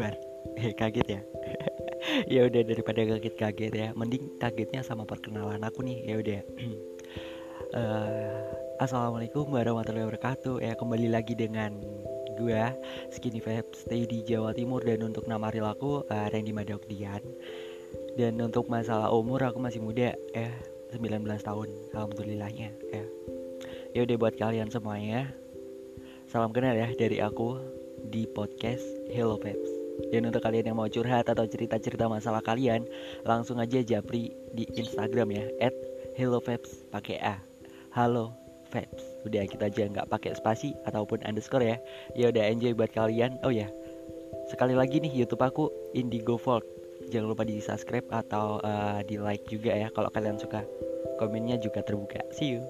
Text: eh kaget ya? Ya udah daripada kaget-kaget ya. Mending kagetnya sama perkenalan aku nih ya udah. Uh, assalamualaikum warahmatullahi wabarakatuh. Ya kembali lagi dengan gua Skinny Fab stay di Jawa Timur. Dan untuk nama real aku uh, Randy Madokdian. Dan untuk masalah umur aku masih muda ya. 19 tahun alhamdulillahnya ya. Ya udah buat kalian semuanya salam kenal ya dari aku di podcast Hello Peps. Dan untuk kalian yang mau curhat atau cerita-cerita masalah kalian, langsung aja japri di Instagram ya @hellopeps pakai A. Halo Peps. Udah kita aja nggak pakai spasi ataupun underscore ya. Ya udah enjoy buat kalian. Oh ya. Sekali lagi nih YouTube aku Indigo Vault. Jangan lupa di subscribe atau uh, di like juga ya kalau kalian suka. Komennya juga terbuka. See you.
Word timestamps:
eh 0.00 0.72
kaget 0.80 1.08
ya? 1.20 1.20
Ya 2.26 2.50
udah 2.50 2.66
daripada 2.66 3.06
kaget-kaget 3.06 3.72
ya. 3.72 3.88
Mending 3.94 4.34
kagetnya 4.42 4.82
sama 4.82 5.06
perkenalan 5.06 5.62
aku 5.62 5.86
nih 5.86 6.02
ya 6.02 6.14
udah. 6.18 6.40
Uh, 7.72 8.42
assalamualaikum 8.84 9.46
warahmatullahi 9.46 10.10
wabarakatuh. 10.10 10.66
Ya 10.66 10.74
kembali 10.74 11.14
lagi 11.14 11.38
dengan 11.38 11.78
gua 12.34 12.74
Skinny 13.14 13.38
Fab 13.38 13.70
stay 13.78 14.02
di 14.02 14.26
Jawa 14.26 14.50
Timur. 14.50 14.82
Dan 14.82 15.06
untuk 15.06 15.30
nama 15.30 15.46
real 15.54 15.70
aku 15.70 16.02
uh, 16.10 16.26
Randy 16.26 16.50
Madokdian. 16.50 17.22
Dan 18.18 18.34
untuk 18.42 18.66
masalah 18.66 19.14
umur 19.14 19.46
aku 19.46 19.62
masih 19.62 19.78
muda 19.78 20.18
ya. 20.34 20.50
19 20.92 21.22
tahun 21.22 21.68
alhamdulillahnya 21.94 22.68
ya. 22.92 23.04
Ya 23.94 24.00
udah 24.04 24.16
buat 24.18 24.34
kalian 24.36 24.68
semuanya 24.68 25.32
salam 26.28 26.52
kenal 26.52 26.76
ya 26.76 26.88
dari 26.96 27.20
aku 27.22 27.56
di 28.08 28.28
podcast 28.28 28.84
Hello 29.08 29.38
Peps. 29.38 29.81
Dan 30.12 30.28
untuk 30.28 30.42
kalian 30.44 30.72
yang 30.72 30.78
mau 30.78 30.88
curhat 30.88 31.28
atau 31.28 31.44
cerita-cerita 31.44 32.08
masalah 32.08 32.40
kalian, 32.40 32.84
langsung 33.24 33.60
aja 33.60 33.80
japri 33.84 34.32
di 34.56 34.64
Instagram 34.76 35.32
ya 35.32 35.44
@hellopeps 36.16 36.88
pakai 36.92 37.20
A. 37.20 37.36
Halo 37.92 38.32
Peps. 38.72 39.04
Udah 39.28 39.44
kita 39.44 39.68
aja 39.68 39.84
nggak 39.84 40.08
pakai 40.08 40.32
spasi 40.32 40.72
ataupun 40.88 41.20
underscore 41.28 41.64
ya. 41.64 41.76
Ya 42.16 42.32
udah 42.32 42.44
enjoy 42.48 42.72
buat 42.72 42.90
kalian. 42.96 43.36
Oh 43.44 43.52
ya. 43.52 43.68
Sekali 44.48 44.72
lagi 44.72 44.98
nih 44.98 45.12
YouTube 45.12 45.44
aku 45.44 45.68
Indigo 45.92 46.40
Vault. 46.40 46.64
Jangan 47.12 47.28
lupa 47.28 47.44
di 47.44 47.60
subscribe 47.60 48.08
atau 48.08 48.62
uh, 48.64 49.04
di 49.04 49.20
like 49.20 49.44
juga 49.44 49.76
ya 49.76 49.88
kalau 49.92 50.08
kalian 50.08 50.40
suka. 50.40 50.64
Komennya 51.20 51.60
juga 51.60 51.84
terbuka. 51.84 52.24
See 52.32 52.56
you. 52.56 52.64